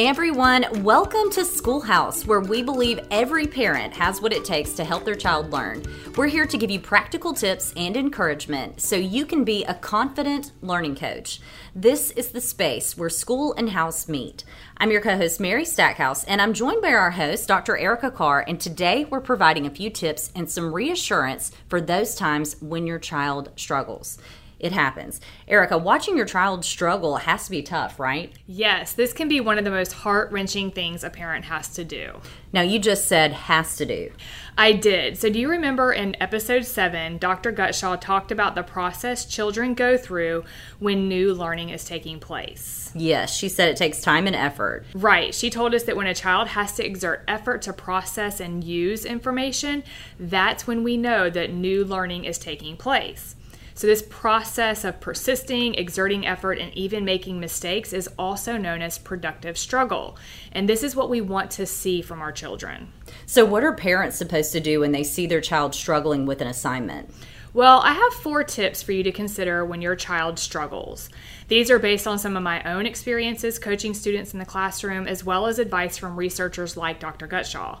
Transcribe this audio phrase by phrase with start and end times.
[0.00, 4.82] Hey everyone, welcome to Schoolhouse, where we believe every parent has what it takes to
[4.82, 5.82] help their child learn.
[6.16, 10.52] We're here to give you practical tips and encouragement so you can be a confident
[10.62, 11.42] learning coach.
[11.74, 14.42] This is the space where school and house meet.
[14.78, 17.76] I'm your co host, Mary Stackhouse, and I'm joined by our host, Dr.
[17.76, 22.56] Erica Carr, and today we're providing a few tips and some reassurance for those times
[22.62, 24.16] when your child struggles
[24.60, 25.20] it happens.
[25.48, 28.32] Erica, watching your child struggle has to be tough, right?
[28.46, 31.84] Yes, this can be one of the most heart wrenching things a parent has to
[31.84, 32.20] do.
[32.52, 34.10] Now, you just said has to do.
[34.58, 35.16] I did.
[35.16, 37.52] So, do you remember in episode 7, Dr.
[37.52, 40.44] Gutshaw talked about the process children go through
[40.78, 42.90] when new learning is taking place?
[42.94, 44.84] Yes, she said it takes time and effort.
[44.94, 45.34] Right.
[45.34, 49.06] She told us that when a child has to exert effort to process and use
[49.06, 49.84] information,
[50.18, 53.36] that's when we know that new learning is taking place.
[53.74, 58.98] So, this process of persisting, exerting effort, and even making mistakes is also known as
[58.98, 60.16] productive struggle.
[60.52, 62.92] And this is what we want to see from our children.
[63.26, 66.48] So, what are parents supposed to do when they see their child struggling with an
[66.48, 67.10] assignment?
[67.52, 71.08] Well, I have four tips for you to consider when your child struggles.
[71.48, 75.24] These are based on some of my own experiences coaching students in the classroom, as
[75.24, 77.26] well as advice from researchers like Dr.
[77.26, 77.80] Gutshaw.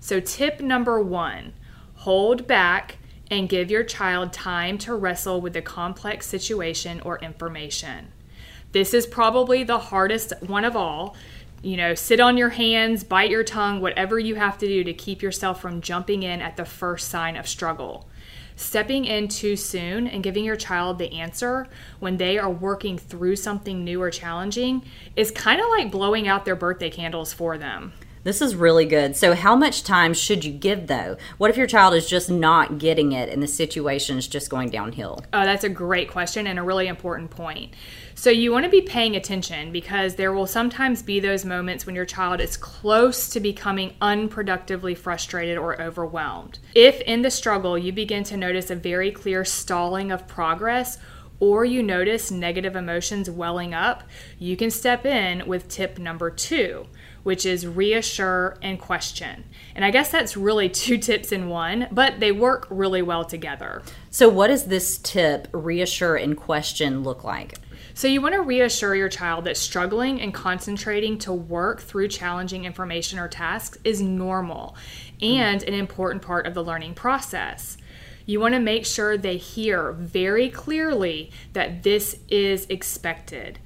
[0.00, 1.52] So, tip number one
[1.94, 2.98] hold back
[3.30, 8.08] and give your child time to wrestle with a complex situation or information.
[8.72, 11.16] This is probably the hardest one of all.
[11.62, 14.92] You know, sit on your hands, bite your tongue, whatever you have to do to
[14.92, 18.08] keep yourself from jumping in at the first sign of struggle.
[18.54, 21.66] Stepping in too soon and giving your child the answer
[22.00, 24.82] when they are working through something new or challenging
[25.16, 27.92] is kind of like blowing out their birthday candles for them.
[28.24, 29.16] This is really good.
[29.16, 31.16] So, how much time should you give though?
[31.38, 34.70] What if your child is just not getting it and the situation is just going
[34.70, 35.24] downhill?
[35.32, 37.74] Oh, that's a great question and a really important point.
[38.14, 41.94] So, you want to be paying attention because there will sometimes be those moments when
[41.94, 46.58] your child is close to becoming unproductively frustrated or overwhelmed.
[46.74, 50.98] If in the struggle you begin to notice a very clear stalling of progress,
[51.40, 54.02] or you notice negative emotions welling up,
[54.38, 56.86] you can step in with tip number two
[57.28, 59.44] which is reassure and question.
[59.74, 63.82] And I guess that's really two tips in one, but they work really well together.
[64.10, 67.58] So, what does this tip, reassure and question, look like?
[67.92, 72.64] So, you want to reassure your child that struggling and concentrating to work through challenging
[72.64, 74.74] information or tasks is normal
[75.20, 77.76] and an important part of the learning process.
[78.28, 83.58] You want to make sure they hear very clearly that this is expected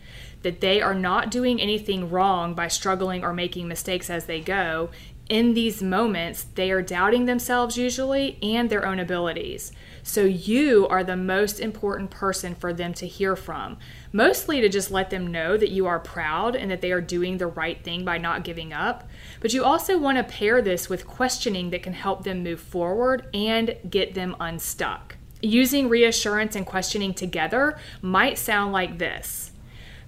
[0.43, 4.91] that they are not doing anything wrong by struggling or making mistakes as they go.
[5.29, 9.73] In these moments, they are doubting themselves usually and their own abilities.
[10.03, 13.79] So, you are the most important person for them to hear from,
[14.13, 17.39] mostly to just let them know that you are proud and that they are doing
[17.39, 19.09] the right thing by not giving up.
[19.41, 23.29] But you also want to pair this with questioning that can help them move forward
[23.33, 25.17] and get them unstuck.
[25.41, 29.52] Using reassurance and questioning together might sound like this.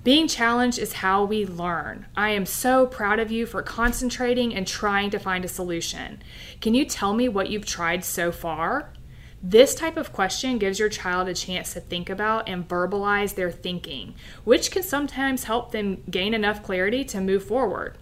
[0.04, 2.04] Being challenged is how we learn.
[2.14, 6.22] I am so proud of you for concentrating and trying to find a solution.
[6.60, 8.92] Can you tell me what you've tried so far?
[9.42, 13.50] This type of question gives your child a chance to think about and verbalize their
[13.50, 17.96] thinking, which can sometimes help them gain enough clarity to move forward.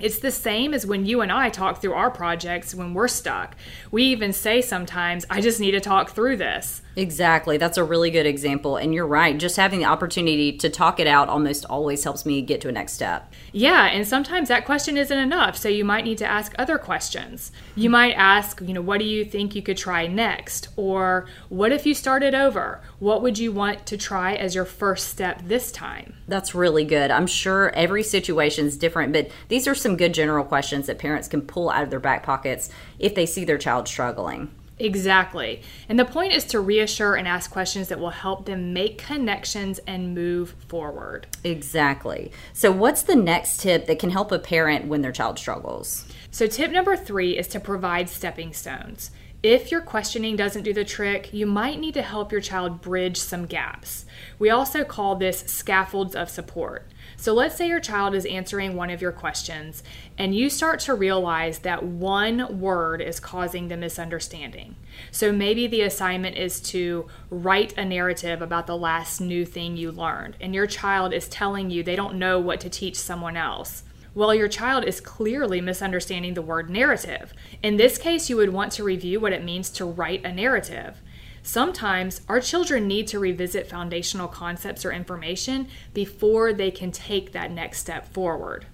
[0.00, 3.54] It's the same as when you and I talk through our projects when we're stuck.
[3.92, 6.82] We even say sometimes, I just need to talk through this.
[6.96, 7.56] Exactly.
[7.56, 8.76] That's a really good example.
[8.76, 9.36] And you're right.
[9.38, 12.72] Just having the opportunity to talk it out almost always helps me get to a
[12.72, 13.32] next step.
[13.52, 13.86] Yeah.
[13.86, 15.56] And sometimes that question isn't enough.
[15.56, 17.52] So you might need to ask other questions.
[17.74, 20.68] You might ask, you know, what do you think you could try next?
[20.76, 22.82] Or what if you started over?
[22.98, 26.14] What would you want to try as your first step this time?
[26.28, 27.10] That's really good.
[27.10, 31.28] I'm sure every situation is different, but these are some good general questions that parents
[31.28, 34.50] can pull out of their back pockets if they see their child struggling.
[34.78, 35.62] Exactly.
[35.88, 39.78] And the point is to reassure and ask questions that will help them make connections
[39.86, 41.26] and move forward.
[41.44, 42.32] Exactly.
[42.52, 46.06] So, what's the next tip that can help a parent when their child struggles?
[46.30, 49.10] So, tip number three is to provide stepping stones.
[49.42, 53.16] If your questioning doesn't do the trick, you might need to help your child bridge
[53.16, 54.06] some gaps.
[54.38, 56.86] We also call this scaffolds of support.
[57.22, 59.84] So let's say your child is answering one of your questions
[60.18, 64.74] and you start to realize that one word is causing the misunderstanding.
[65.12, 69.92] So maybe the assignment is to write a narrative about the last new thing you
[69.92, 73.84] learned, and your child is telling you they don't know what to teach someone else.
[74.16, 77.32] Well, your child is clearly misunderstanding the word narrative.
[77.62, 81.00] In this case, you would want to review what it means to write a narrative.
[81.42, 87.50] Sometimes our children need to revisit foundational concepts or information before they can take that
[87.50, 88.66] next step forward.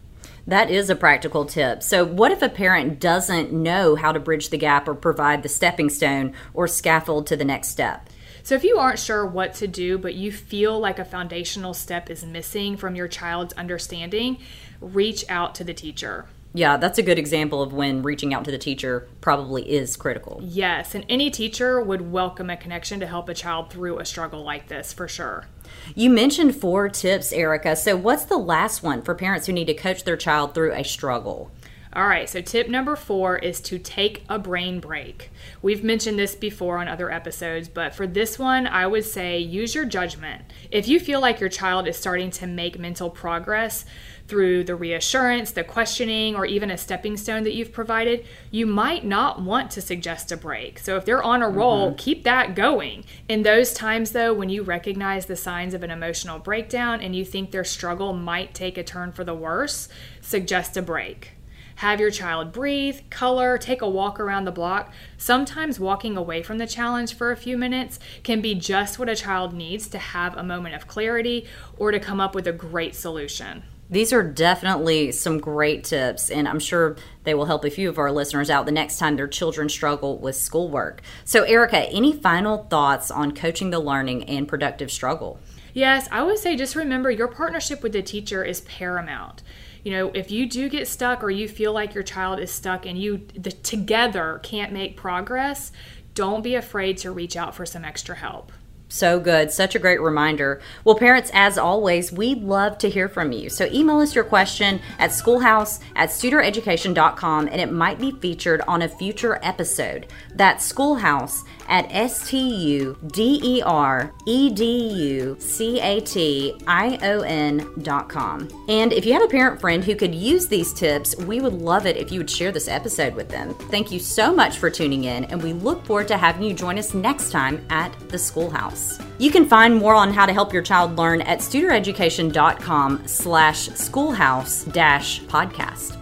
[0.46, 1.82] That is a practical tip.
[1.82, 5.48] So, what if a parent doesn't know how to bridge the gap or provide the
[5.48, 8.08] stepping stone or scaffold to the next step?
[8.42, 12.08] So, if you aren't sure what to do, but you feel like a foundational step
[12.08, 14.38] is missing from your child's understanding,
[14.80, 16.26] reach out to the teacher.
[16.54, 20.40] Yeah, that's a good example of when reaching out to the teacher probably is critical.
[20.42, 24.42] Yes, and any teacher would welcome a connection to help a child through a struggle
[24.42, 25.46] like this for sure.
[25.94, 27.76] You mentioned four tips, Erica.
[27.76, 30.84] So, what's the last one for parents who need to coach their child through a
[30.84, 31.50] struggle?
[31.94, 35.30] All right, so tip number four is to take a brain break.
[35.62, 39.74] We've mentioned this before on other episodes, but for this one, I would say use
[39.74, 40.42] your judgment.
[40.70, 43.86] If you feel like your child is starting to make mental progress
[44.26, 49.06] through the reassurance, the questioning, or even a stepping stone that you've provided, you might
[49.06, 50.78] not want to suggest a break.
[50.78, 51.96] So if they're on a roll, mm-hmm.
[51.96, 53.06] keep that going.
[53.30, 57.24] In those times, though, when you recognize the signs of an emotional breakdown and you
[57.24, 59.88] think their struggle might take a turn for the worse,
[60.20, 61.37] suggest a break.
[61.78, 64.92] Have your child breathe, color, take a walk around the block.
[65.16, 69.14] Sometimes walking away from the challenge for a few minutes can be just what a
[69.14, 71.46] child needs to have a moment of clarity
[71.76, 73.62] or to come up with a great solution.
[73.90, 77.98] These are definitely some great tips, and I'm sure they will help a few of
[77.98, 81.00] our listeners out the next time their children struggle with schoolwork.
[81.24, 85.40] So, Erica, any final thoughts on coaching the learning and productive struggle?
[85.72, 89.42] Yes, I would say just remember your partnership with the teacher is paramount
[89.84, 92.84] you know if you do get stuck or you feel like your child is stuck
[92.84, 95.72] and you the, together can't make progress
[96.14, 98.52] don't be afraid to reach out for some extra help
[98.88, 99.50] so good.
[99.50, 100.60] Such a great reminder.
[100.84, 103.50] Well, parents, as always, we'd love to hear from you.
[103.50, 108.82] So email us your question at schoolhouse at studereducation.com and it might be featured on
[108.82, 110.06] a future episode.
[110.34, 116.58] That's schoolhouse at S T U D E R E D U C A T
[116.66, 118.48] I O N dot com.
[118.68, 121.86] And if you have a parent friend who could use these tips, we would love
[121.86, 123.54] it if you would share this episode with them.
[123.70, 126.78] Thank you so much for tuning in, and we look forward to having you join
[126.78, 128.77] us next time at the schoolhouse.
[129.18, 134.64] You can find more on how to help your child learn at studereducation.com slash schoolhouse
[134.64, 135.96] dash podcast.